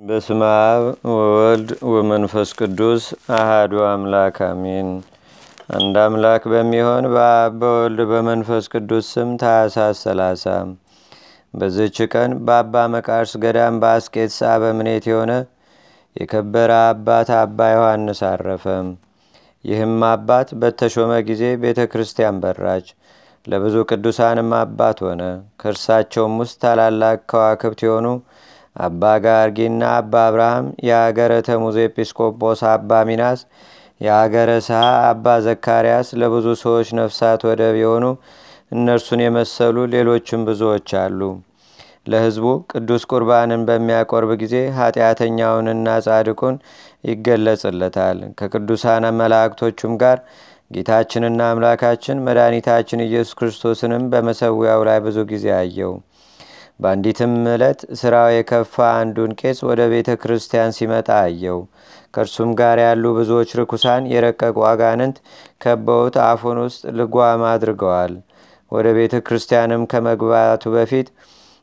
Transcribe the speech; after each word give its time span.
በስመ 0.00 0.40
አብ 0.62 0.82
ወወልድ 1.10 1.70
ወመንፈስ 1.90 2.48
ቅዱስ 2.58 3.04
አሃዱ 3.36 3.72
አምላክ 3.86 4.36
አሜን። 4.46 4.88
አንድ 5.76 5.94
አምላክ 6.02 6.42
በሚሆን 6.52 7.04
በአብ 7.14 7.54
በወልድ 7.60 8.00
በመንፈስ 8.10 8.64
ቅዱስ 8.72 9.06
ስም 9.12 9.30
ታኅሳስ 9.42 10.02
ሰላሳ 10.04 10.44
በዝች 11.54 11.98
ቀን 12.12 12.32
በአባ 12.46 12.84
መቃርስ 12.94 13.32
ገዳም 13.44 13.80
በአስቄጥስ 13.82 14.38
አበምኔት 14.50 15.06
የሆነ 15.10 15.32
የከበረ 16.16 16.72
አባት 16.86 17.30
አባ 17.38 17.70
ዮሐንስ 17.72 18.22
አረፈ። 18.30 18.66
ይህም 19.64 19.96
አባት 20.10 20.50
በተሾመ 20.60 21.12
ጊዜ 21.28 21.44
ቤተ 21.62 21.88
ክርስቲያን 21.92 22.42
በራች፣ 22.42 22.88
ለብዙ 23.46 23.86
ቅዱሳንም 23.90 24.52
አባት 24.60 25.00
ሆነ። 25.06 25.22
ከእርሳቸውም 25.60 26.36
ውስጥ 26.42 26.56
ታላላቅ 26.62 27.18
ከዋክብት 27.32 27.82
የሆኑ 27.86 28.06
አባ 28.76 29.02
ጋርጊና 29.24 29.82
አባ 29.94 30.14
አብርሃም፣ 30.26 30.66
የአገረ 30.86 31.32
ተሙዝ 31.46 31.76
ኤጲስቆጶስ 31.84 32.60
አባ 32.70 33.00
ሚናስ፣ 33.08 33.40
የአገረ 34.00 34.50
ሰሃ 34.66 34.80
አባ 35.10 35.26
ዘካርያስ 35.46 36.08
ለብዙ 36.20 36.46
ሰዎች 36.62 36.88
ነፍሳት 36.98 37.42
ወደብ 37.48 37.76
የሆኑ 37.82 38.04
እነርሱን 38.72 39.20
የመሰሉ 39.24 39.86
ሌሎችም 39.92 40.40
ብዙዎች 40.48 40.90
አሉ። 41.02 41.20
ለሕዝቡ 42.08 42.46
ቅዱስ 42.72 43.02
ቁርባንን 43.10 43.62
በሚያቆርብ 43.68 44.30
ጊዜ 44.42 44.56
ኃጢአተኛውንና 44.76 45.96
ጻድቁን 46.06 46.56
ይገለጽለታል። 47.10 48.18
ከቅዱሳን 48.40 49.06
መላእክቶቹም 49.20 49.94
ጋር 50.02 50.18
ጌታችንና 50.70 51.40
አምላካችን 51.50 52.22
መድኃኒታችን 52.26 53.04
ኢየሱስ 53.04 53.34
ክርስቶስንም 53.40 54.04
በመሰዊያው 54.12 54.80
ላይ 54.88 54.98
ብዙ 55.04 55.18
ጊዜ 55.32 55.46
አየው። 55.58 55.92
በአንዲትም 56.80 57.34
ዕለት 57.50 57.80
ሥራው 57.98 58.28
የከፋ 58.32 58.74
አንዱን 58.96 59.30
ቄስ 59.40 59.58
ወደ 59.68 59.82
ቤተ 59.92 60.10
ክርስቲያን 60.22 60.74
ሲመጣ 60.76 61.08
አየው። 61.22 61.60
ከእርሱም 62.14 62.50
ጋር 62.60 62.78
ያሉ 62.84 63.04
ብዙዎች 63.16 63.50
ርኩሳን 63.60 64.04
የረቀቁ 64.12 64.56
አጋንንት 64.70 65.16
ከበውት 65.62 66.16
አፉን 66.26 66.58
ውስጥ 66.64 66.82
ልጓም 66.98 67.42
አድርገዋል። 67.50 68.14
ወደ 68.72 68.86
ቤተ 68.96 69.14
ክርስቲያንም 69.26 69.82
ከመግባቱ 69.90 70.64
በፊት 70.76 71.08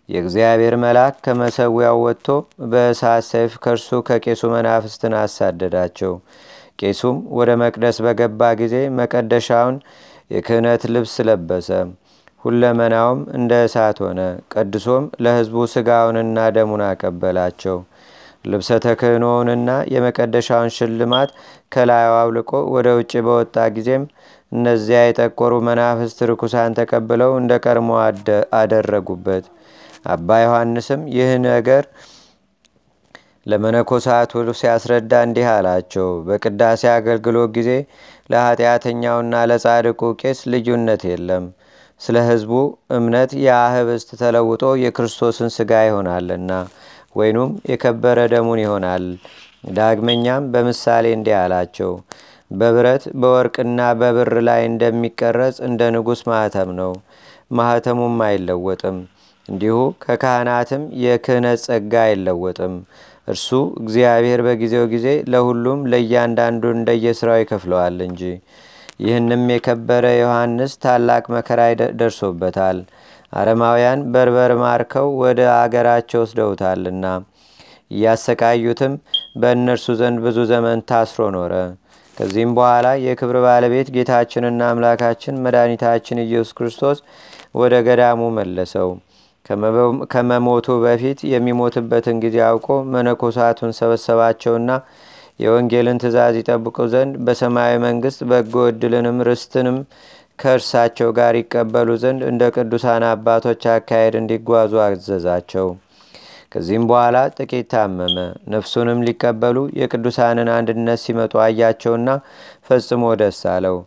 የእግዚአብሔር 0.10 0.76
መልአክ 0.84 1.16
ከመሰዊያው 1.26 1.98
ወጥቶ 2.06 2.28
በእሳት 2.72 3.24
ሰይፍ 3.30 3.54
ከእርሱ 3.64 4.00
ከቄሱ 4.08 4.42
መናፍስትን 4.54 5.14
አሳደዳቸው። 5.20 6.14
ቄሱም 6.80 7.18
ወደ 7.38 7.50
መቅደስ 7.62 7.98
በገባ 8.06 8.42
ጊዜ 8.62 8.76
መቀደሻውን 9.00 9.76
የክህነት 10.32 10.84
ልብስ 10.94 11.16
ለበሰ። 11.28 11.70
ሁለመናውም 12.44 13.20
እንደ 13.38 13.52
እሳት 13.66 13.98
ሆነ። 14.04 14.20
ቀድሶም 14.54 15.06
ለሕዝቡ 15.24 15.66
ሥጋውንና 15.74 16.38
ደሙን 16.56 16.84
አቀበላቸው። 16.88 17.78
ልብሰ 18.46 18.70
ተክህኖውንና 18.86 19.70
የመቀደሻውን 19.94 20.74
ሽልማት 20.78 21.30
ከላዩ 21.72 22.10
አውልቆ 22.18 22.52
ወደ 22.74 22.88
ውጭ 22.98 23.14
በወጣ 23.28 23.56
ጊዜም 23.76 24.04
እነዚያ 24.52 25.00
የጠቆሩ 25.04 25.54
መናፍስት 25.68 26.20
ርኩሳን 26.32 26.76
ተቀብለው 26.80 27.32
እንደ 27.40 27.54
ቀድሞ 27.66 27.92
አደረጉበት። 28.60 29.46
አባ 30.14 30.40
ዮሐንስም 30.44 31.02
ይህ 31.16 31.32
ነገር 31.48 31.84
ለመነኮሳቱ 33.46 34.32
ሲያስረዳ 34.60 35.14
እንዲህ 35.26 35.48
አላቸው። 35.54 36.10
በቅዳሴ 36.28 36.82
አገልግሎት 36.94 37.50
ጊዜ 37.58 37.70
ለኃጢአተኛውና 38.32 39.34
ለጻድቁ 39.50 40.02
ቄስ 40.22 40.42
ልዩነት 40.54 41.04
የለም። 41.12 41.46
ስለ 42.04 42.18
ሕዝቡ 42.28 42.54
እምነት 42.96 43.32
የአህብስት 43.44 44.10
ተለውጦ 44.22 44.64
የክርስቶስን 44.82 45.50
ሥጋ 45.56 45.72
ይሆናልና 45.88 46.52
ወይኑም 47.16 47.52
የከበረ 47.72 48.20
ደሙን 48.34 48.60
ይሆናል። 48.64 49.04
ዳግመኛም 49.74 50.48
በምሳሌ 50.54 51.06
እንዲህ 51.18 51.36
አላቸው። 51.42 51.92
በብረት 52.52 53.04
በወርቅና 53.22 53.80
በብር 54.00 54.32
ላይ 54.48 54.62
እንደሚቀረጽ 54.70 55.58
እንደ 55.68 55.82
ንጉሥ 55.96 56.22
ማኅተም 56.30 56.72
ነው። 56.80 56.92
ማኅተሙም 57.52 58.18
አይለወጥም። 58.28 58.98
እንዲሁ 59.46 59.76
ከካህናትም 60.04 60.84
የክህነት 61.04 61.62
ጸጋ 61.66 61.94
አይለወጥም። 62.06 62.76
እርሱ 63.28 63.50
እግዚአብሔር 63.82 64.40
በጊዜው 64.46 64.86
ጊዜ 64.94 65.08
ለሁሉም 65.34 65.82
ለእያንዳንዱ 65.92 66.64
እንደየሥራው 66.76 67.40
ይከፍለዋል 67.42 67.98
እንጂ። 68.08 68.22
ይህንም 69.00 69.44
የከበረ 69.52 70.06
ዮሐንስ 70.20 70.74
ታላቅ 70.84 71.24
መከራ 71.36 71.62
ደርሶበታል። 72.00 72.80
አረማውያን 73.34 74.02
በርበር 74.14 74.52
ማርከው 74.62 75.08
ወደ 75.22 75.40
አገራቸው 75.56 76.22
ወስደውታልና 76.24 77.06
እያሰቃዩትም 77.92 78.94
በእነርሱ 79.42 79.96
ዘንድ 80.00 80.20
ብዙ 80.26 80.40
ዘመን 80.52 80.80
ታስሮ 80.90 81.24
ኖረ። 81.36 81.54
ከዚህም 82.18 82.52
በኋላ 82.58 82.88
የክብር 83.06 83.38
ባለቤት 83.46 83.88
ጌታችንና 83.96 84.62
አምላካችን 84.72 85.40
መድኃኒታችን 85.46 86.24
ኢየሱስ 86.26 86.52
ክርስቶስ 86.58 87.00
ወደ 87.62 87.74
ገዳሙ 87.88 88.22
መለሰው። 88.38 88.90
ከመሞቱ 90.14 90.68
በፊት 90.84 91.20
የሚሞትበትን 91.32 92.18
ጊዜ 92.24 92.38
አውቆ 92.50 92.68
መነኮሳቱን 92.94 93.72
ሰበሰባቸውና 93.80 94.70
የወንጌልን 95.40 96.02
ትእዛዝ 96.02 96.36
ይጠብቁ 96.40 96.78
ዘንድ 96.94 97.14
በሰማያዊ 97.26 97.78
መንግስት 97.86 98.20
በጎ 98.30 98.66
ዕድልንም 98.70 99.18
ርስትንም 99.28 99.78
ከእርሳቸው 100.40 101.10
ጋር 101.18 101.34
ይቀበሉ 101.40 101.90
ዘንድ 102.04 102.22
እንደ 102.30 102.44
ቅዱሳን 102.56 103.04
አባቶች 103.10 103.64
አካሄድ 103.74 104.16
እንዲጓዙ 104.20 104.74
አዘዛቸው። 104.86 105.68
ከዚህም 106.52 106.84
በኋላ 106.90 107.18
ጥቂት 107.38 107.68
ታመመ። 107.72 108.18
ነፍሱንም 108.54 109.00
ሊቀበሉ 109.08 109.58
የቅዱሳንን 109.80 110.50
አንድነት 110.58 111.00
ሲመጡ 111.04 111.34
አያቸውና 111.46 112.10
ፈጽሞ 112.68 113.04
ደስ 113.22 113.42
አለው። 113.54 113.78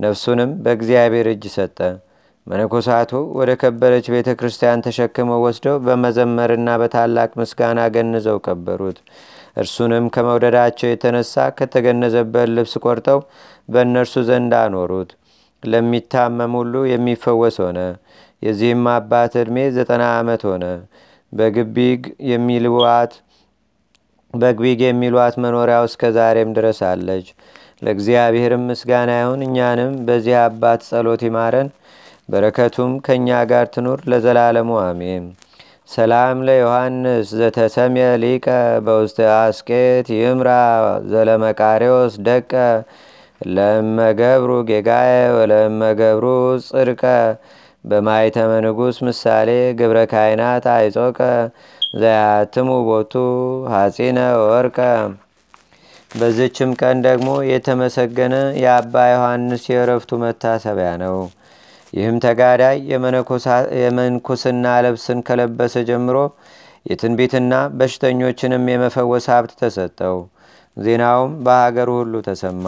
ነፍሱንም 0.00 0.50
በእግዚአብሔር 0.64 1.28
እጅ 1.32 1.44
ሰጠ። 1.56 1.78
መነኮሳቱ 2.46 3.10
ወደ 3.38 3.50
ከበረች 3.60 4.06
ቤተ 4.14 4.30
ክርስቲያን 4.40 4.82
ተሸክመው 4.86 5.40
ወስደው 5.46 5.76
በመዘመርና 5.86 6.70
በታላቅ 6.80 7.30
ምስጋና 7.40 7.80
ገንዘው 7.94 8.38
ቀበሩት። 8.46 8.98
እርሱንም 9.56 10.06
ከመውደዳቸው 10.14 10.88
የተነሳ 10.90 11.34
ከተገነዘበት 11.58 12.48
ልብስ 12.54 12.74
ቆርጠው 12.84 13.20
በእነርሱ 13.68 14.14
ዘንድ 14.28 14.54
አኖሩት። 14.60 15.10
ለሚታመም 15.62 16.54
ሁሉ 16.58 16.74
የሚፈወስ 16.90 17.56
ሆነ። 17.64 17.78
የዚህም 18.42 18.82
አባት 18.94 19.34
ዕድሜ 19.42 19.58
ዘጠና 19.76 20.02
ዓመት 20.16 20.42
ሆነ። 20.48 20.64
በግቢግ 21.32 22.00
የሚልዋት 22.30 23.12
በግቢግ 24.34 24.80
የሚሏት 24.84 25.34
መኖሪያው 25.42 25.84
እስከ 25.88 26.10
ዛሬም 26.16 26.50
ድረስ 26.56 26.78
አለች። 26.88 27.26
ለእግዚአብሔርም 27.82 28.62
ምስጋና 28.68 29.10
ይሁን። 29.20 29.40
እኛንም 29.46 29.92
በዚህ 30.06 30.36
አባት 30.42 30.80
ጸሎት 30.88 31.22
ይማረን፣ 31.26 31.68
በረከቱም 32.28 32.92
ከእኛ 33.06 33.28
ጋር 33.50 33.64
ትኑር 33.74 34.00
ለዘላለሙ 34.10 34.70
አሜን። 34.84 35.24
ሰላም 35.88 36.36
ለዮሐንስ 36.46 37.26
ዘተሰምየ 37.38 38.04
ሊቀ 38.22 38.46
በውስተ 38.84 39.18
አስቄት 39.34 40.06
ይምራ 40.14 40.50
ዘለመቃሪዎስ 41.10 42.14
ደቀ 42.28 42.52
ለመገብሩ 43.50 44.50
ጌጋየ 44.70 45.12
ወለመገብሩ 45.36 46.24
ጽድቀ 46.66 47.02
በማይተመ 47.84 48.50
ንጉሥ 48.66 48.98
ምሳሌ 49.06 49.50
ግብረ 49.80 50.00
ካይናት 50.12 50.66
አይጾቀ 50.74 51.18
ዘያትሙ 52.00 52.68
ቦቱ 52.88 53.12
ሐጺነ 53.72 54.18
ወርቀ። 54.44 54.78
በዝችም 56.12 56.72
ቀን 56.80 56.96
ደግሞ 57.06 57.30
የተመሰገነ 57.50 58.34
የአባ 58.62 59.06
ዮሐንስ 59.12 59.64
የእረፍቱ 59.70 60.18
መታሰቢያ 60.24 60.90
ነው። 61.04 61.16
ይህም 61.94 62.16
ተጋዳይ 62.24 62.76
የመንኩስና 63.80 64.66
ልብስን 64.84 65.18
ከለበሰ 65.26 65.74
ጀምሮ 65.88 66.16
የትንቢትና 66.86 67.52
በሽተኞችንም 67.78 68.64
የመፈወስ 68.70 69.26
ሀብት 69.32 69.52
ተሰጠው። 69.60 70.16
ዜናውም 70.76 71.32
በሀገሩ 71.44 71.90
ሁሉ 72.00 72.14
ተሰማ። 72.26 72.66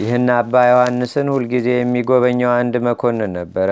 ይህን 0.00 0.28
አባ 0.36 0.54
ዮሐንስን 0.70 1.28
ሁልጊዜ 1.34 1.68
የሚጎበኘው 1.74 2.50
አንድ 2.56 2.74
መኮንን 2.86 3.32
ነበረ። 3.38 3.70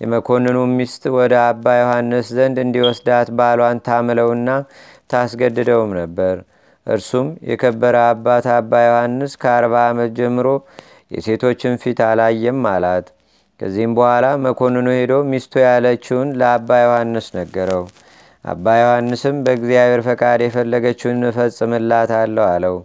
የመኮንኑ 0.00 0.56
ሚስት 0.74 1.04
ወደ 1.16 1.34
አባ 1.46 1.66
ዮሐንስ 1.80 2.26
ዘንድ 2.36 2.56
እንዲወስዳት 2.64 3.28
ባሏን 3.38 3.78
ታምለውና 3.86 4.48
ታስገድደውም 5.12 5.92
ነበር። 6.00 6.36
እርሱም 6.86 7.28
የከበረ 7.50 7.96
አባት 8.10 8.46
አባ 8.56 8.82
ዮሐንስ 8.88 9.32
ከአርባ 9.42 9.74
ዓመት 9.90 10.10
ጀምሮ 10.18 10.48
የሴቶችን 11.12 11.74
ፊት 11.82 12.00
አላየም 12.06 12.60
አላት። 12.72 13.06
ከዚህም 13.60 13.92
በኋላ 13.96 14.26
መኮንኑ 14.44 14.86
ሄዶ 14.96 15.12
ሚስቱ 15.30 15.52
ያለችውን 15.62 16.28
ለአባ 16.40 16.78
ዮሐንስ 16.82 17.26
ነገረው። 17.36 17.84
አባ 18.44 18.66
ዮሐንስም 18.80 19.36
በእግዚአብሔር 19.44 20.02
ፈቃድ 20.08 20.40
የፈለገችውን 20.44 21.22
እፈጽምላታለሁ 21.30 22.44
አለው። 22.50 22.76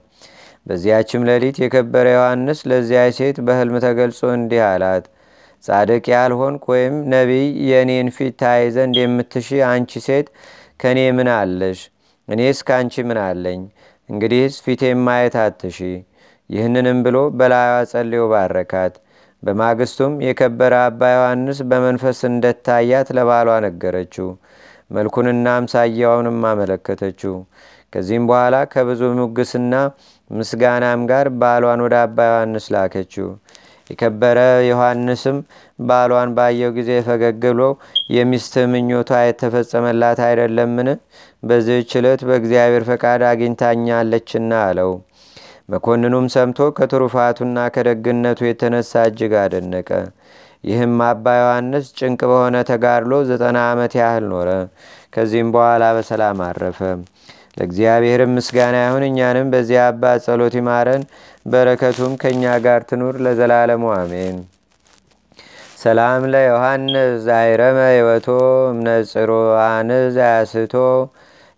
በዚያችም 0.65 1.25
ሌሊት 1.29 1.57
የከበረ 1.61 2.07
ዮሐንስ 2.15 2.59
ለዚያች 2.69 3.15
ሴት 3.19 3.37
በሕልም 3.45 3.77
ተገልጾ 3.85 4.21
እንዲህ 4.37 4.61
አላት። 4.67 5.05
ጻድቅ 5.63 6.03
ያልሆንክ 6.13 6.63
ወይም 6.71 6.95
ነቢይ 7.13 7.47
የእኔን 7.69 8.07
ፊት 8.15 8.33
ታይ 8.41 8.63
ዘንድ 8.75 8.95
የምትሺ 9.01 9.49
አንቺ 9.69 9.91
ሴት 10.07 10.27
ከእኔ 10.81 10.99
ምን 11.17 11.29
አለሽ? 11.35 11.79
እኔስ 12.27 12.59
ካንቺ 12.67 13.03
ምን 13.09 13.19
አለኝ? 13.25 13.61
እንግዲህስ 14.09 14.55
ፊቴም 14.65 14.99
ማየት 15.07 15.35
አትሺ። 15.43 15.77
ይህንንም 16.49 16.97
ብሎ 17.05 17.17
በላዩዋ 17.37 17.77
ጸልዮ 17.91 18.23
ባረካት። 18.31 18.93
በማግስቱም 19.43 20.13
የከበረ 20.25 20.73
አባ 20.87 21.01
ዮሐንስ 21.13 21.59
በመንፈስ 21.69 22.19
እንደታያት 22.29 23.09
ለባሏ 23.17 23.49
ነገረችው። 23.65 24.27
መልኩንና 24.91 25.47
አምሳያውንም 25.59 26.39
አመለከተችው። 26.49 27.35
ከዚህም 27.93 28.25
በኋላ 28.29 28.55
ከብዙ 28.73 29.01
ሙግስና 29.19 29.73
ምስጋናም 30.29 31.01
ጋር 31.09 31.27
ባሏን 31.41 31.81
ወደ 31.85 31.95
አባ 32.03 32.17
ዮሐንስ 32.31 32.65
ላከችው። 32.75 33.27
የከበረ 33.89 34.39
ዮሐንስም 34.67 35.37
ባሏን 35.81 36.29
ባየው 36.37 36.71
ጊዜ 36.77 36.91
ፈገግ 37.07 37.41
ብሎ 37.45 37.61
የሚስትህ 38.15 38.65
ምኞቷ 38.73 39.11
የተፈጸመላት 39.23 40.19
አይደለምን? 40.27 40.89
በዚህች 41.43 41.91
ዕለት 41.99 42.21
በእግዚአብሔር 42.29 42.83
ፈቃድ 42.89 43.23
አግኝታኛለችና 43.31 44.51
አለው። 44.67 44.91
መኮንኑም 45.71 46.25
ሰምቶ 46.33 46.59
ከትሩፋቱና 46.77 47.57
ከደግነቱ 47.75 48.39
የተነሳ 48.47 49.03
እጅግ 49.09 49.33
አደነቀ። 49.41 49.89
ይህም 50.63 50.95
አባ 51.05 51.25
ዮሐንስ 51.39 51.85
ጭንቅ 51.99 52.21
በሆነ 52.31 52.55
ተጋድሎ 52.69 53.13
ዘጠና 53.29 53.57
ዓመት 53.69 53.93
ያህል 53.99 54.25
ኖረ። 54.31 54.49
ከዚህም 55.13 55.49
በኋላ 55.55 55.83
በሰላም 55.97 56.41
አረፈ። 56.47 56.79
ለእግዚአብሔርም 57.57 58.35
ምስጋና 58.37 58.75
ይሁን። 58.83 59.05
እኛንም 59.07 59.47
በዚህ 59.53 59.79
አባት 59.85 60.19
ጸሎት 60.25 60.55
ይማረን፣ 60.59 61.03
በረከቱም 61.45 62.13
ከእኛ 62.21 62.43
ጋር 62.65 62.81
ትኑር 62.89 63.15
ለዘላለሙ 63.25 63.83
አሜን። 63.97 64.37
ሰላም 65.81 66.23
ለዮሐንስ 66.33 66.95
ዛይረመ 67.25 67.77
ህይወቶ 67.91 68.27
እምነጽሮአን 68.71 69.89
ዛያስቶ 70.15 70.73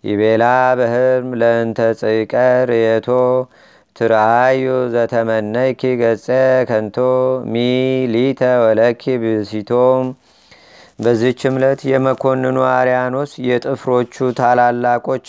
ይቤላ 0.03 0.43
በህልም 0.79 1.27
ለእንተ 1.41 1.79
ጽቀር 2.01 2.69
የቶ 2.79 3.09
ትርአዩ 3.95 4.63
ዘተመነይኪ 4.93 5.81
ገጸ 5.99 6.27
ከንቶ 6.69 6.97
ሚ 7.47 7.55
ሊተ 8.13 8.41
ወለኪ 8.63 9.03
ብሲቶም 9.23 10.05
በዚህች 10.99 11.41
ዕለት 11.51 11.81
የመኮንኑ 11.91 12.57
አርያኖስ 12.71 13.31
የጥፍሮቹ 13.47 14.29
ታላላቆች 14.39 15.25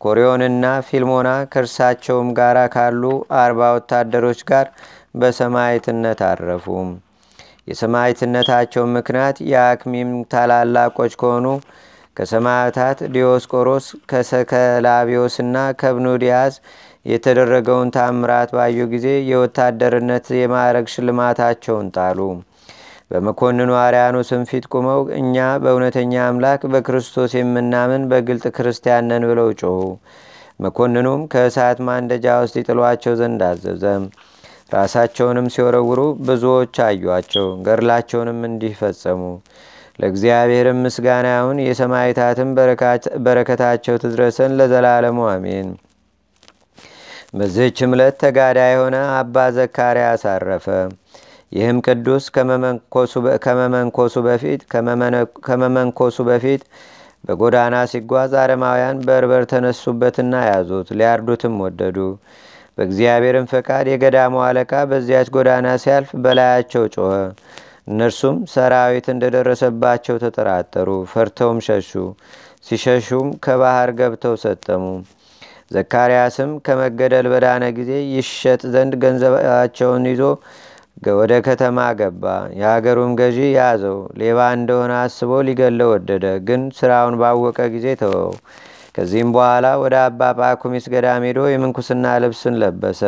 ኮሪዮንና 0.00 0.64
ፊልሞና 0.86 1.30
ከእርሳቸውም 1.52 2.28
ጋር 2.38 2.58
ካሉ 2.74 3.02
አርባ 3.40 3.70
ወታደሮች 3.76 4.42
ጋር 4.50 4.68
በሰማይትነት 5.14 6.20
አረፉ። 6.30 6.66
የሰማይትነታቸው 7.70 8.84
ምክንያት 8.96 9.36
የአክሚም 9.50 10.12
ታላላቆች 10.32 11.12
ከሆኑ 11.20 11.46
ከሰማዕታት 12.16 12.98
ዲዮስቆሮስ 13.14 13.86
ከሰከላቢዮስና 14.10 15.56
ከብኑዲያስ 15.80 16.54
የተደረገውን 17.06 17.88
ታምራት 17.96 18.50
ባዩ 18.56 18.80
ጊዜ 18.92 19.08
የወታደርነት 19.28 20.26
የማዕረግ 20.38 20.86
ሽልማታቸውን 20.92 21.88
ጣሉ። 21.96 22.18
በመኮንኑ 23.10 23.70
አርያኖስም 23.80 24.42
ፊት 24.50 24.66
ቁመው 24.74 25.00
እኛ 25.18 25.34
በእውነተኛ 25.62 26.12
አምላክ 26.26 26.62
በክርስቶስ 26.72 27.32
የምናምን 27.38 28.04
በግልጥ 28.12 28.44
ክርስቲያን 28.56 29.08
ነን 29.10 29.24
ብለው 29.30 29.48
ጮኹ። 29.60 29.80
መኮንኑም 30.60 31.22
ከእሳት 31.32 31.78
ማንደጃ 31.86 32.26
ውስጥ 32.42 32.56
ይጥሏቸው 32.60 33.14
ዘንድ 33.20 33.42
አዘዘ። 33.48 33.84
ራሳቸውንም 34.74 35.46
ሲወረውሩ 35.54 36.00
ብዙዎች 36.26 36.76
አዩአቸው። 36.86 37.46
ገድላቸውንም 37.66 38.40
እንዲህ 38.48 38.74
ፈጸሙ። 38.80 39.22
ለእግዚአብሔርም 39.98 40.78
ምስጋና 40.84 41.28
ይሁን። 41.34 41.58
የሰማይታትም 41.66 42.50
በረከታቸው 43.26 43.96
ትድረሰን 44.04 44.54
ለዘላለሙ 44.58 45.18
አሜን። 45.30 45.68
በዚህች 47.34 47.78
ዕለት 47.86 48.16
ተጋዳ 48.22 48.58
የሆነ 48.68 48.96
አባ 49.14 49.44
ዘካርያስ 49.56 50.22
አረፈ። 50.32 50.66
ይህም 51.52 51.78
ቅዱስ 51.86 52.24
ከመመንኮሱ 55.46 56.16
በፊት 56.28 56.62
በጎዳና 57.24 57.74
ሲጓዝ 57.90 58.32
አረማውያን 58.42 59.00
በርበር 59.06 59.42
ተነሱበትና 59.52 60.34
ያዙት፣ 60.48 60.88
ሊያርዱትም 60.98 61.56
ወደዱ። 61.64 61.98
በእግዚአብሔርም 62.78 63.48
ፈቃድ 63.52 63.86
የገዳሙ 63.90 64.34
አለቃ 64.46 64.72
በዚያች 64.90 65.28
ጎዳና 65.34 65.68
ሲያልፍ 65.82 66.10
በላያቸው 66.24 66.84
ጮኸ። 66.94 67.12
እነርሱም 67.88 68.36
ሰራዊት 68.52 69.06
እንደደረሰባቸው 69.14 70.16
ተጠራጠሩ፣ 70.24 70.88
ፈርተውም 71.12 71.58
ሸሹ። 71.66 71.92
ሲሸሹም 72.66 73.28
ከባህር 73.44 73.90
ገብተው 73.98 74.34
ሰጠሙ። 74.42 74.84
ዘካርያስም 75.72 76.50
ከመገደል 76.66 77.26
በዳነ 77.32 77.64
ጊዜ 77.78 77.92
ይሸጥ 78.14 78.60
ዘንድ 78.74 78.94
ገንዘባቸውን 79.02 80.04
ይዞ 80.10 80.22
ወደ 81.12 81.32
ከተማ 81.46 81.78
ገባ። 81.98 82.24
የሀገሩም 82.58 83.12
ገዢ 83.20 83.38
ያዘው። 83.54 83.96
ሌባ 84.20 84.38
እንደሆነ 84.56 84.92
አስቦ 85.00 85.30
ሊገለው 85.46 85.88
ወደደ፣ 85.94 86.24
ግን 86.48 86.62
ስራውን 86.78 87.14
ባወቀ 87.20 87.58
ጊዜ 87.74 87.86
ተወው። 88.02 88.30
ከዚህም 88.96 89.30
በኋላ 89.34 89.66
ወደ 89.82 89.94
አባ 90.04 90.20
ጳኩሚስ 90.40 90.86
ገዳም 90.92 91.24
ሄዶ 91.26 91.40
የምንኩስና 91.50 92.06
ልብስን 92.22 92.54
ለበሰ። 92.62 93.00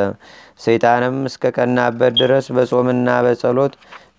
ሰይጣንም 0.61 1.17
እስከ 1.31 1.53
ቀናበት 1.57 2.13
ድረስ 2.21 2.47
በጾምና 2.57 3.09
በጸሎት 3.27 3.75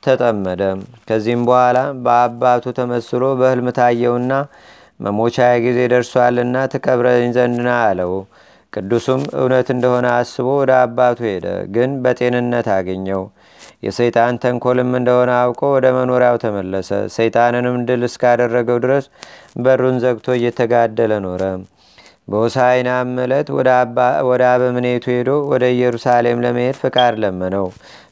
ተጠመደ። 0.05 0.61
ከዚህም 1.07 1.43
በኋላ 1.47 1.77
በአባቱ 2.05 2.73
ተመስሎ 2.79 3.23
በህልም 3.39 3.69
ታየውና 3.77 4.31
መሞቻ 4.99 5.37
ጊዜ 5.63 5.79
ደርሷልና 5.91 6.57
ትቀብረኝ 6.73 7.31
ዘንድና 7.37 7.69
አለው። 7.85 8.13
ቅዱሱም 8.73 9.21
እውነት 9.39 9.67
እንደሆነ 9.73 10.07
አስቦ 10.15 10.47
ወደ 10.59 10.71
አባቱ 10.81 11.19
ሄደ፣ 11.27 11.45
ግን 11.75 11.91
በጤንነት 12.03 12.67
አገኘው። 12.75 13.21
የሰይጣን 13.85 14.39
ተንኮልም 14.43 14.91
እንደሆነ 14.99 15.31
አውቆ 15.41 15.61
ወደ 15.75 15.87
መኖሪያው 15.97 16.37
ተመለሰ። 16.43 16.89
ሰይጣንንም 17.15 17.77
ድል 17.87 18.03
እስካደረገው 18.09 18.79
ድረስ 18.85 19.05
በሩን 19.63 19.97
ዘግቶ 20.03 20.27
እየተጋደለ 20.37 21.13
ኖረ። 21.25 21.43
በሆሳይናም 22.27 23.09
ዕለት 23.23 23.47
ወደ 24.27 24.41
አበምኔቱ 24.49 25.05
ሄዶ 25.13 25.31
ወደ 25.51 25.63
ኢየሩሳሌም 25.75 26.41
ለመሄድ 26.45 26.77
ፍቃድ 26.81 27.15
ለመነው፣ 27.23 27.67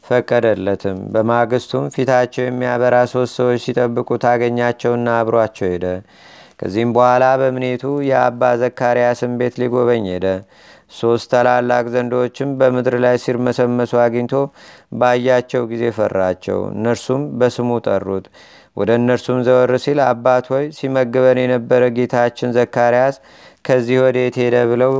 ፈቀደለትም። 0.07 0.97
በማግስቱም 1.13 1.85
ፊታቸው 1.95 2.43
የሚያበራ 2.45 2.95
ሶስት 3.13 3.33
ሰዎች 3.39 3.61
ሲጠብቁ 3.65 4.09
ታገኛቸውና 4.25 5.07
አብሯቸው 5.19 5.67
ሄደ። 5.71 5.85
ከዚህም 6.63 6.91
በኋላ 6.95 7.23
በምኔቱ 7.39 7.81
የአባ 8.07 8.41
ዘካርያስን 8.61 9.31
ቤት 9.39 9.55
ሊጎበኝ 9.61 10.05
ሄደ። 10.11 10.27
ሶስት 10.93 11.27
ታላላቅ 11.31 11.83
ዘንዶችም 11.93 12.49
በምድር 12.59 12.95
ላይ 13.03 13.15
ሲርመሰመሱ 13.23 13.91
አግኝቶ 14.03 14.33
ባያቸው 14.99 15.63
ጊዜ 15.71 15.83
ፈራቸው። 15.97 16.59
እነርሱም 16.73 17.23
በስሙ 17.39 17.79
ጠሩት። 17.87 18.27
ወደ 18.77 18.89
እነርሱም 18.99 19.39
ዘወር 19.47 19.73
ሲል 19.83 19.99
አባት 20.05 20.45
ሆይ 20.53 20.65
ሲመግበን 20.77 21.41
የነበረ 21.43 21.83
ጌታችን 21.97 22.55
ዘካርያስ 22.57 23.17
ከዚህ 23.65 23.99
ወዴት 24.03 24.37
ሄደ 24.41 24.55
ብለው 24.71 24.95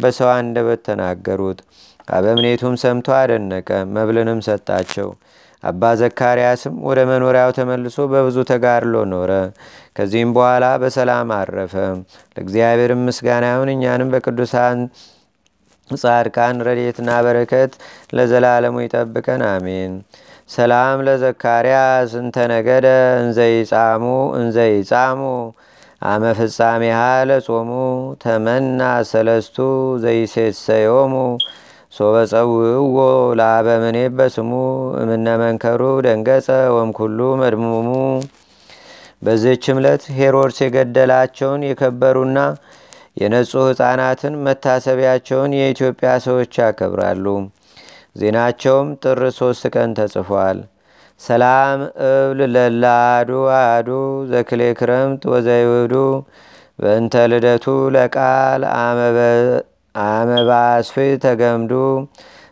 በሰው 0.00 0.30
አንደበት 0.36 0.82
ተናገሩት። 0.88 1.60
አበምኔቱም 2.08 2.76
ሰምቶ 2.82 3.08
አደነቀ፣ 3.18 3.68
መብልንም 3.94 4.40
ሰጣቸው። 4.46 5.10
አባ 5.62 5.82
ዘካርያስም 6.00 6.74
ወደ 6.88 6.98
መኖሪያው 7.08 7.50
ተመልሶ 7.56 8.06
በብዙ 8.12 8.36
ተጋድሎ 8.50 8.94
ኖረ። 9.12 9.30
ከዚህም 9.96 10.30
በኋላ 10.36 10.64
በሰላም 10.82 11.30
አረፈ። 11.36 11.74
ለእግዚአብሔርም 12.34 13.02
ምስጋና 13.08 13.46
ይሁን። 13.52 13.70
እኛንም 13.74 14.10
በቅዱሳን 14.14 14.78
ጻድቃን 15.90 16.56
ረድኤትና 16.66 17.10
በረከት 17.26 17.72
ለዘላለሙ 18.16 18.76
ይጠብቀን፣ 18.84 19.42
አሜን። 19.50 19.92
ሰላም 20.50 20.98
ለዘካርያስ 21.06 22.10
እንተነገደ 22.20 22.86
እንዘይጻሙ 23.22 24.04
እንዘይጻሙ 24.38 25.20
አመ 26.02 26.24
ፍጻሜሃ 26.38 26.98
ለጾሙ 27.28 27.70
ተመና 28.22 28.80
ሰለስቱ 29.10 29.56
ዘይሴሰዮሙ 30.04 31.14
ሶበፀውእዎ 31.92 32.96
ለአበምኔ 33.38 33.98
በስሙ 34.16 34.50
እምነመንከሩ 35.02 35.82
ደንገጸ 36.06 36.48
ወምኩሉ 36.74 37.18
መድሙሙ። 37.40 37.88
በዚህች 39.22 39.64
ዕለት 39.74 40.02
ሄሮድስ 40.18 40.58
የገደላቸውን 40.64 41.62
የከበሩና 41.68 42.38
የነጹ 43.20 43.52
ሕፃናትን 43.68 44.34
መታሰቢያቸውን 44.44 45.52
የኢትዮጵያ 45.58 46.10
ሰዎች 46.26 46.52
ያከብራሉ። 46.62 47.24
ዜናቸውም 48.20 48.88
ጥር 49.02 49.20
ሶስት 49.38 49.64
ቀን 49.74 49.90
ተጽፏል። 49.98 50.58
ሰላም 51.20 51.78
እብል 52.08 52.40
ለላዱ 52.54 53.30
አዱ 53.56 53.88
ዘክሌ 54.30 54.62
ክረምት 54.78 55.22
ወዘይውዱ 55.32 55.94
በእንተ 56.78 57.14
ልደቱ 57.32 57.64
ለቃል 57.94 58.62
አመባስፊ 59.94 60.94
ተገምዱ 61.22 61.72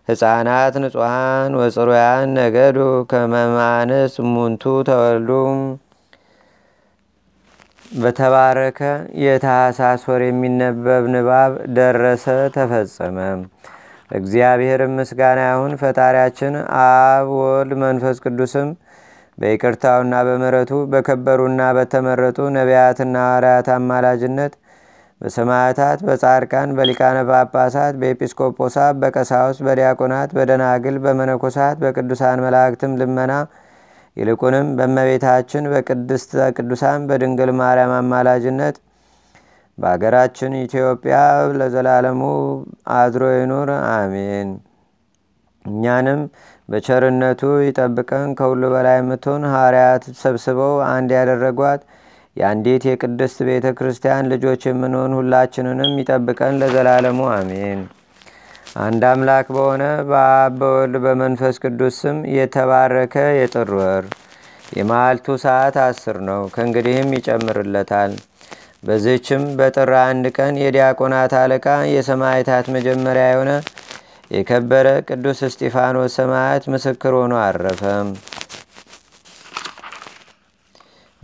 ሕፃናት 0.09 0.75
ንጹሐን 0.83 1.53
ወፅሩያን 1.61 2.35
ነገዱ 2.39 2.79
ከመማንስ 3.11 4.15
ሙንቱ 4.29 4.65
ተወልዱ 4.89 5.31
በተባረከ 7.97 8.81
የታህሳስ 9.25 10.03
ወር 10.09 10.23
የሚነበብ 10.27 11.05
ንባብ 11.13 11.53
ደረሰ፣ 11.77 12.25
ተፈጸመ። 12.57 13.19
እግዚአብሔር 14.11 14.81
ምስጋና 14.97 15.41
ይሁን። 15.49 15.73
ፈጣሪያችን 15.83 16.55
አብ 16.81 17.29
ወልድ 17.39 17.73
መንፈስ 17.83 18.19
ቅዱስም 18.25 18.69
በይቅርታውና 19.39 20.15
በምረቱ 20.29 20.73
በከበሩና 20.93 21.63
በተመረጡ 21.79 22.39
ነቢያትና 22.57 23.15
ሐዋርያት 23.25 23.69
አማላጅነት 23.77 24.53
በሰማዕታት፣ 25.21 26.01
በጻድቃን፣ 26.07 26.71
በሊቃነ 26.79 27.19
ጳጳሳት፣ 27.29 27.95
በኤጲስቆጶሳት፣ 28.01 28.97
በቀሳውስት፣ 29.03 29.61
በዲያቆናት፣ 29.67 30.31
በደናግል፣ 30.37 30.97
በመነኮሳት፣ 31.05 31.77
በቅዱሳን 31.83 32.43
መላእክትም 32.45 32.93
ልመና 33.01 33.33
ይልቁንም 34.17 34.67
በእመቤታችን 34.77 35.65
በቅድስተ 35.73 36.31
ቅዱሳን 36.57 37.01
በድንግል 37.09 37.51
ማርያም 37.59 37.93
አማላጅነት 37.97 38.77
በአገራችን 39.79 40.53
ኢትዮጵያ 40.63 41.17
ለዘላለሙ 41.59 42.21
አድሮ 42.97 43.25
ይኑር፣ 43.35 43.71
አሜን። 43.93 44.51
እኛንም 45.65 46.21
በቸርነቱ 46.69 47.41
ይጠብቀን። 47.67 48.29
ከሁሉ 48.39 48.63
በላይ 48.75 48.97
የምትሆን 49.01 49.43
ሐዋርያት 49.53 50.05
ሰብስበው 50.21 50.75
አንድ 50.89 51.11
ያደረጓት 51.19 51.83
የአንዲት 52.37 52.85
የቅድስት 52.89 53.39
ቤተ 53.49 53.67
ክርስቲያን 53.79 54.31
ልጆች 54.33 54.63
የምንሆን 54.69 55.13
ሁላችንንም 55.19 55.93
ይጠብቀን 56.01 56.59
ለዘላለሙ 56.61 57.21
አሜን። 57.33 57.81
አንድ 58.79 59.03
አምላክ 59.11 59.47
በሆነ 59.55 59.83
በአብ 60.09 60.55
በወልድ 60.61 60.97
በመንፈስ 61.05 61.57
ቅዱስ 61.63 61.99
ስም 62.03 62.19
የተባረከ 62.35 63.15
የጥር 63.37 63.71
ወር 63.79 64.05
የማልቱ 64.77 65.37
ሰዓት 65.45 65.77
አስር 65.85 66.17
ነው። 66.29 66.43
ከእንግዲህም 66.55 67.15
ይጨምርለታል። 67.17 68.13
በዚህችም 68.87 69.43
በጥር 69.59 69.93
አንድ 70.03 70.27
ቀን 70.37 70.55
የዲያቆናት 70.63 71.35
አለቃ 71.41 71.67
የሰማዕታት 71.95 72.67
መጀመሪያ 72.77 73.27
የሆነ 73.31 73.53
የከበረ 74.31 74.89
ቅዱስ 75.09 75.41
እስጢፋኖስ 75.49 76.17
ሰማዕት 76.21 76.65
ምስክር 76.73 77.15
ሆኖ 77.19 77.35
አረፈ። 77.43 77.83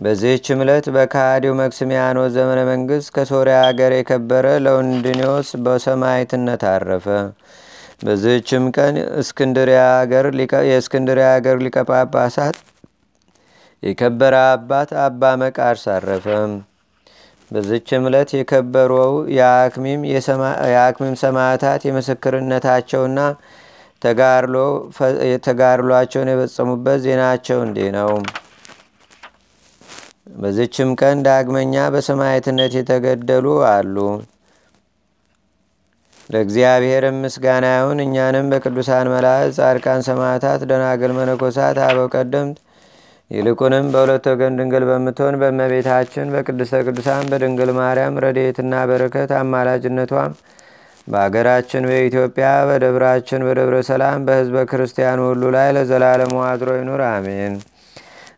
በዚህች 0.03 0.47
ዕለት 0.57 0.87
በካዲው 0.95 1.53
መክስሚያኖስ 1.59 2.31
ዘመነ 2.37 2.61
መንግስት 2.71 3.09
ከሶርያ 3.17 3.57
ሀገር 3.67 3.93
የከበረ 3.97 4.47
ለወንድኒዎስ 4.65 5.49
በሰማዕትነት 5.65 6.63
አረፈ። 6.71 7.07
በዚህችም 8.07 8.65
ቀን 8.77 8.95
የእስክንድሪያ 9.01 9.81
ሀገር 9.95 10.27
ሊቀ 10.35 10.53
የከበረ 13.83 14.35
አባት 14.49 14.91
አባ 15.05 15.33
መቃርስ 15.41 15.85
አረፈ። 15.95 16.27
በዚችም 17.51 18.05
ዕለት 18.09 18.31
የከበረው 18.37 19.15
የአክሚም 19.39 21.15
ሰማዕታት 21.23 21.83
የምስክርነታቸውና 21.89 23.19
ተጋድሏቸውን 25.47 26.31
የፈጸሙበት 26.33 27.01
ዜናቸው 27.07 27.61
እንዲህ 27.67 27.91
ነው። 27.99 28.13
በዚችም 30.33 30.91
ቀን 31.01 31.17
ዳግመኛ 31.27 31.75
በሰማዕትነት 31.95 32.73
የተገደሉ 32.77 33.47
አሉ። 33.71 33.97
ለእግዚአብሔርም 36.31 37.17
ምስጋና 37.25 37.67
ይሁን። 37.75 37.99
እኛንም 38.05 38.47
በቅዱሳን 38.53 39.11
መላእክት፣ 39.15 39.57
ጻድቃን፣ 39.59 40.03
ሰማዕታት፣ 40.07 40.61
ደናግል፣ 40.71 41.13
መነኮሳት፣ 41.19 41.79
አበው 41.87 42.07
ቀደምት 42.15 42.59
ይልቁንም 43.31 43.87
በሁለት 43.93 44.25
ወገን 44.31 44.57
ድንግል 44.59 44.85
በምትሆን 44.89 45.39
በእመቤታችን 45.41 46.33
በቅድስተ 46.35 46.81
ቅዱሳን 46.87 47.29
በድንግል 47.31 47.71
ማርያም 47.79 48.19
ረድኤትና 48.25 48.83
በረከት 48.91 49.31
አማላጅነቷም 49.39 50.33
በአገራችን 51.07 51.87
በኢትዮጵያ 51.91 52.49
በደብራችን 52.69 53.45
በደብረ 53.47 53.77
ሰላም 53.89 54.27
በሕዝበ 54.27 54.59
ክርስቲያኑ 54.71 55.21
ሁሉ 55.31 55.45
ላይ 55.57 55.69
ለዘላለሙ 55.77 56.35
አድሮ 56.49 56.71
ይኑር፣ 56.79 57.03
አሜን። 57.09 57.55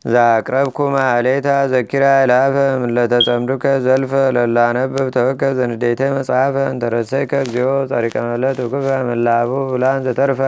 ዛቅረብኩ 0.05 0.79
ማሌታ 0.95 1.49
ዘኪራ 1.73 2.05
ይላፈ 2.23 2.55
ምለተጸምዱከ 2.83 3.65
ዘልፈ 3.85 4.13
ለላነብብ 4.37 5.07
ተወከ 5.15 5.53
ዘንዴተ 5.59 6.01
መጽሐፈ 6.17 6.57
እንተረሰይከ 6.73 7.33
እግዚኦ 7.45 7.71
ጸሪቀ 7.91 8.15
መለት 8.27 8.59
ውክፈ 8.65 8.89
ምላቡ 9.09 9.51
ብላን 9.73 10.03
ዘተርፈ። 10.07 10.41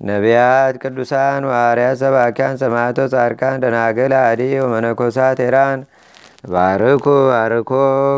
ነቢያት፣ 0.00 0.74
ቅዱሳን፣ 0.82 1.42
ዋርያት፣ 1.50 1.96
ሰባኪያን፣ 2.02 2.58
ሰማዕቶ፣ 2.62 2.98
ጻድቃን፣ 3.14 3.56
ደናግል፣ 3.62 4.14
አዲ 4.20 4.42
ወመነኮሳት 4.64 5.38
ሄራን 5.44 5.80
ባርኩ 6.52 7.06
ባርኮ 7.30 7.70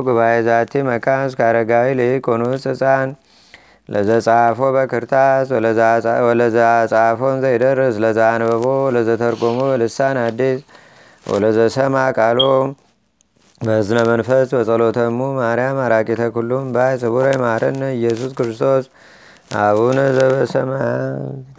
ጉባኤ 0.06 0.34
ዛቲ 0.48 0.82
መካን 0.88 1.22
እስከ 1.28 1.40
አረጋዊ 1.50 1.88
ልኢኮኑስ 2.00 2.64
ህፃን 2.72 3.08
ለዘጻፎ 3.88 4.59
በክርታስ 4.75 5.49
ወለዛ 6.26 6.59
ጻፎን 6.92 7.37
ዘይደርስ 7.45 7.97
ለዛ 8.04 8.21
አንበቦ 8.33 8.64
ለዘተርጎሞ 8.97 9.59
በልሳን 9.71 10.18
አዲስ 10.25 10.59
ወለዘሰማ 11.26 11.97
ቃሎ 12.18 12.40
በዝነ 13.61 13.99
መንፈስ 14.11 14.49
በጸሎተሙ 14.57 15.21
ማርያም 15.38 15.78
አራቂተ 15.85 16.23
ኩሉም 16.35 16.66
ባይ 16.75 16.95
ስቡረ 17.02 17.28
ማረነ 17.42 17.83
ኢየሱስ 17.97 18.33
ክርስቶስ 18.38 18.85
አቡነ 19.61 19.99
ዘበሰማያት 20.16 21.59